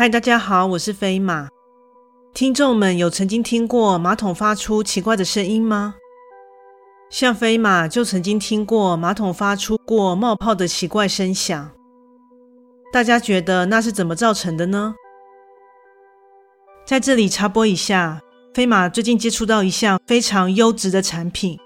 [0.00, 1.46] 嗨，大家好，我是飞马。
[2.32, 5.96] 听众们有曾经听过马桶发出奇怪的声音吗？
[7.10, 11.70] 像飞马就曾经听过马桶发出过冒泡的奇怪声响。
[12.90, 14.94] 大家觉得那是怎么造成的呢？
[16.86, 18.22] 在这里插播一下，
[18.54, 21.58] 飞马最近接触到一项非常优质的产品，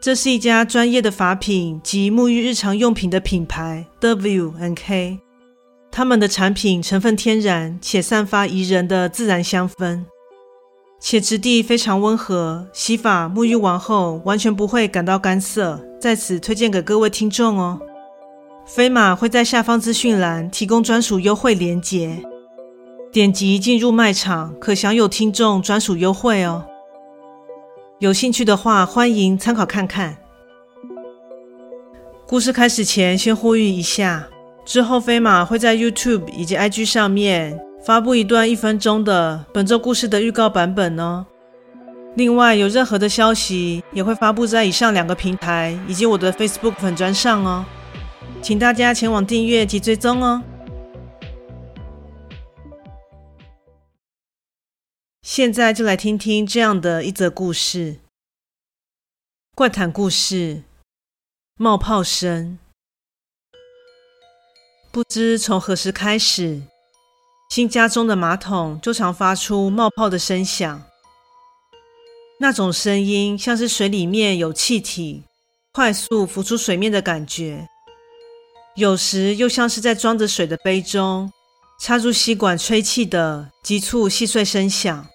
[0.00, 5.18] 这是一家专业的法品及沐浴日常用品的品牌，W N K。
[5.94, 10.06] 他们的产品成分天然，且散发宜人的自然香氛，
[10.98, 15.78] 且质地非常温和，洗发沐浴完后完全不会感到干涩。
[16.00, 17.78] 在此推荐给各位听众哦。
[18.64, 22.22] 飞马会在下方资讯栏提供专属优惠链接，
[23.12, 26.64] 点击进入卖场可享有听众专属优惠哦。
[27.98, 30.16] 有兴趣的话，欢迎参考看看。
[32.26, 34.30] 故事开始前，先呼吁一下。
[34.64, 41.26] 之后，飞马会在 YouTube 以及 IG 上面发布一段一分钟的本周故事的预告版本哦。
[42.14, 47.64] 另外，有任何的消息也会发布在以上两个平台以及我的 Facebook 粉专上哦，
[48.40, 50.42] 请大家前往订阅及追踪哦。
[55.22, 57.96] 现在就来听听这样的一则故事：
[59.54, 60.62] 怪谈故事，
[61.56, 62.58] 冒泡声。
[64.92, 66.60] 不知从何时开始，
[67.48, 70.82] 新家中的马桶就常发出冒泡的声响。
[72.38, 75.22] 那种声音像是水里面有气体
[75.72, 77.66] 快速浮出水面的感觉，
[78.74, 81.32] 有时又像是在装着水的杯中
[81.80, 85.08] 插入吸管吹气的急促细碎声响。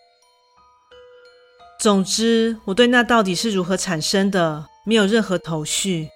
[1.80, 6.10] 总之，我对那到底是如何产生的没有任何头绪。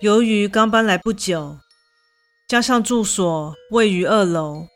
[0.00, 1.58] 由于刚搬来不久。
[2.48, 4.68] 加上住所位于二楼，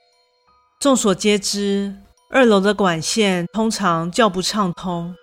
[0.79, 1.97] 众所皆知，
[2.29, 5.17] 二楼的管线通常较不畅通。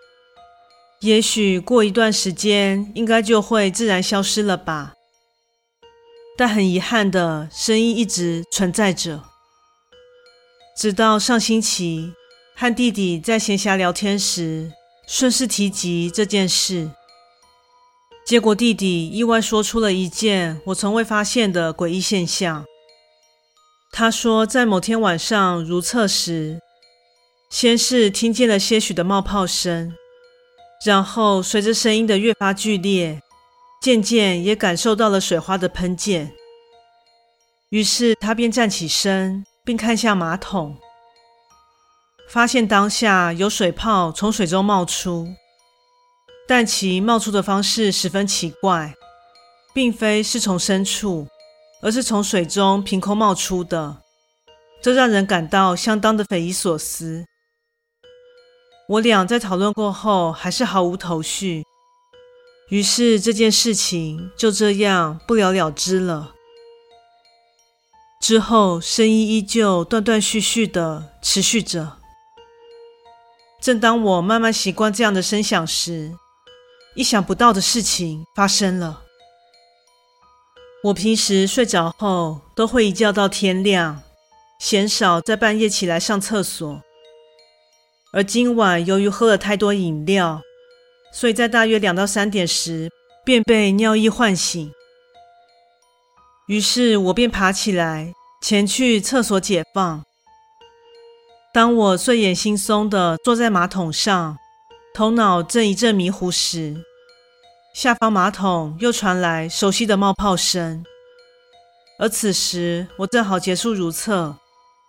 [1.01, 4.93] 也许过一段时间，应该就会自然消失了吧。
[6.35, 9.23] 但很遗憾的，声音一直存在着。
[10.75, 12.13] 直到上星期，
[12.55, 14.71] 和弟弟在闲暇聊天时，
[15.05, 16.89] 顺势提及这件事。
[18.29, 22.63] 结果，弟弟意外说出了一件我从未发现的诡异现象。
[23.91, 26.59] 他说，在某天晚上如厕时，
[27.49, 29.95] 先是听见了些许的冒泡声，
[30.85, 33.19] 然后随着声音的越发剧烈，
[33.81, 36.31] 渐渐也感受到了水花的喷溅。
[37.69, 40.77] 于是他便站起身，并看向马桶，
[42.29, 45.33] 发现当下有水泡从水中冒出。
[46.49, 48.95] 但其冒出的方式十分奇怪，
[49.71, 51.27] 并非是从深处，
[51.79, 53.97] 而是从水中凭空冒出的，
[54.81, 57.23] 这让人感到相当的匪夷所思。
[58.87, 61.63] 我俩在讨论过后，还是毫无头绪，
[62.69, 66.33] 于是这件事情就这样不了了之了。
[68.19, 71.97] 之后，声音依旧断断续续的持续着。
[73.61, 76.15] 正当我慢慢习惯这样的声响时，
[76.99, 79.03] 意想不到的事情发生了。
[80.83, 84.01] 我平时睡着后都会一觉到天亮，
[84.59, 86.81] 鲜少在半夜起来上厕所。
[88.11, 90.41] 而今晚由于喝了太多饮料，
[91.13, 92.91] 所以在大约两到三点时
[93.23, 94.69] 便被尿意唤醒。
[96.47, 98.11] 于是我便爬起来
[98.41, 100.03] 前去厕所解放。
[101.53, 104.37] 当我睡眼惺忪地坐在马桶上，
[104.93, 106.83] 头脑正一阵迷糊时，
[107.73, 110.83] 下方马桶又传来熟悉的冒泡声。
[111.97, 114.35] 而此时我正好结束如厕，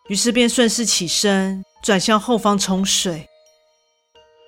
[0.09, 3.29] 于是便顺势起身，转向后方冲水。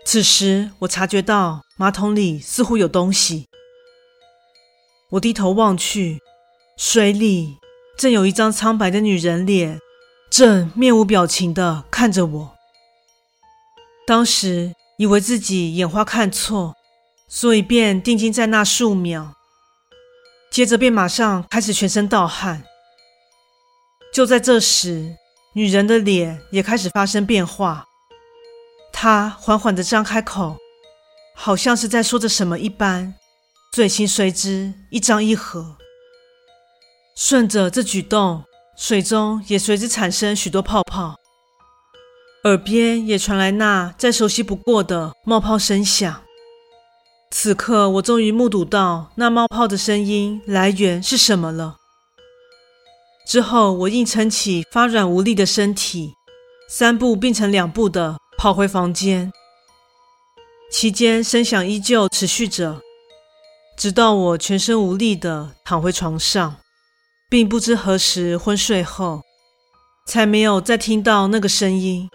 [0.04, 3.48] 此时我察觉到马桶里似乎有东西，
[5.10, 6.18] 我低头望去，
[6.76, 7.58] 水里
[7.96, 9.78] 正有一张苍白的女人脸，
[10.30, 12.54] 正面无表情地看着我。
[14.06, 14.72] 当时。
[14.98, 16.76] 以为自己眼花看错，
[17.34, 19.32] 所以便定睛在那数秒，
[20.50, 22.62] 接着便马上开始全身盗汗。
[24.12, 25.16] 就在这时，
[25.54, 27.86] 女人的脸也开始发生变化，
[28.92, 30.58] 她缓缓地张开口，
[31.34, 33.14] 好像是在说着什么一般，
[33.72, 35.78] 嘴型随之一张一合。
[37.16, 38.44] 顺着这举动，
[38.76, 41.16] 水中也随之产生许多泡泡。
[42.44, 46.22] 耳边也传来那再熟悉不过的冒泡声响。
[47.34, 51.78] 此刻，我终于目睹到那冒泡的声音来源是什么了。
[53.26, 56.12] 之后，我硬撑起发软无力的身体，
[56.68, 59.32] 三步并成两步的跑回房间。
[60.70, 62.82] 期间，声响依旧持续着，
[63.78, 66.56] 直到我全身无力的躺回床上，
[67.30, 69.22] 并不知何时昏睡后，
[70.06, 72.10] 才没有再听到那个声音。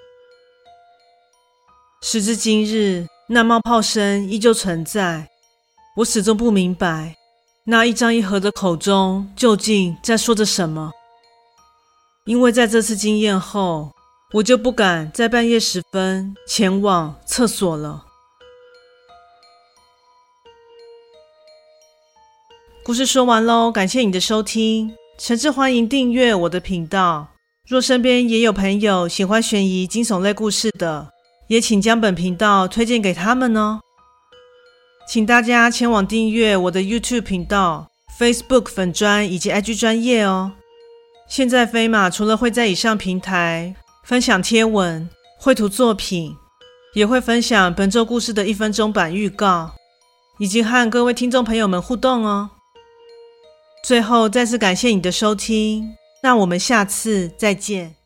[2.04, 5.28] 时至今日，那冒泡声依旧存在，
[5.98, 7.14] 我始终不明白，
[7.66, 10.92] 那一张一合的口中究竟在说着什么。
[12.26, 13.92] 因为在这次经验后，
[14.32, 18.06] 我就不敢在半夜时分前往厕所了。
[22.86, 27.28] 故事说完喽，感谢你的收听，诚挚欢迎订阅我的频道。
[27.68, 31.12] 若身边也有朋友喜欢悬疑惊悚类故事的，
[31.48, 33.80] 也请将本频道推荐给他们哦。
[35.08, 37.90] 请大家前往订阅我的 YouTube 频道、
[38.20, 40.52] Facebook 粉专以及 IG 专业哦。
[41.28, 46.36] 现在飞马除了会在以上平台分享贴文、绘图作品，
[46.94, 49.76] 也会分享本周故事的一分钟版预告，
[50.40, 52.50] 以及和各位听众朋友们互动哦。
[53.84, 57.97] 最后再次感谢你的收听，那我们下次再见。